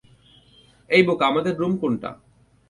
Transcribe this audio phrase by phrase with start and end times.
[0.89, 2.09] এই বোকা, আমাদের রুম কোনটা?